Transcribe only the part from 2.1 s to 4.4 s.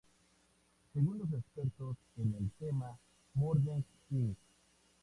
en el tema, "Murder Inc.